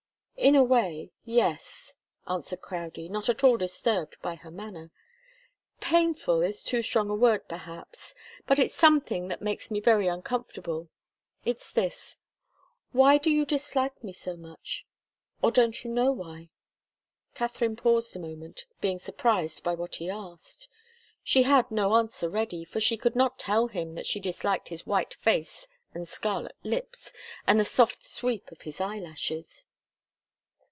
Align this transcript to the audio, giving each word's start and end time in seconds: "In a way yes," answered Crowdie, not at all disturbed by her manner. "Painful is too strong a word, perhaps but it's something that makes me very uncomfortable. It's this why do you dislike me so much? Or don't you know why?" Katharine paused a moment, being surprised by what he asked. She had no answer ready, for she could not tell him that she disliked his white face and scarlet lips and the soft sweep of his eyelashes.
"In 0.37 0.55
a 0.55 0.63
way 0.63 1.11
yes," 1.23 1.93
answered 2.27 2.61
Crowdie, 2.63 3.07
not 3.09 3.29
at 3.29 3.43
all 3.43 3.57
disturbed 3.57 4.15
by 4.23 4.33
her 4.37 4.49
manner. 4.49 4.89
"Painful 5.79 6.41
is 6.41 6.63
too 6.63 6.81
strong 6.81 7.11
a 7.11 7.15
word, 7.15 7.47
perhaps 7.47 8.15
but 8.47 8.57
it's 8.57 8.73
something 8.73 9.27
that 9.27 9.43
makes 9.43 9.69
me 9.69 9.79
very 9.79 10.07
uncomfortable. 10.07 10.89
It's 11.45 11.71
this 11.71 12.17
why 12.91 13.19
do 13.19 13.29
you 13.29 13.45
dislike 13.45 14.03
me 14.03 14.13
so 14.13 14.35
much? 14.35 14.83
Or 15.43 15.51
don't 15.51 15.83
you 15.85 15.91
know 15.91 16.11
why?" 16.11 16.49
Katharine 17.35 17.75
paused 17.75 18.15
a 18.15 18.19
moment, 18.19 18.65
being 18.81 18.97
surprised 18.97 19.63
by 19.63 19.75
what 19.75 19.97
he 19.97 20.09
asked. 20.09 20.69
She 21.23 21.43
had 21.43 21.69
no 21.69 21.93
answer 21.95 22.27
ready, 22.27 22.65
for 22.65 22.79
she 22.79 22.97
could 22.97 23.15
not 23.15 23.37
tell 23.37 23.67
him 23.67 23.93
that 23.93 24.07
she 24.07 24.19
disliked 24.19 24.69
his 24.69 24.87
white 24.87 25.13
face 25.13 25.67
and 25.93 26.07
scarlet 26.07 26.55
lips 26.63 27.13
and 27.45 27.59
the 27.59 27.63
soft 27.63 28.01
sweep 28.01 28.51
of 28.51 28.61
his 28.63 28.81
eyelashes. 28.81 29.67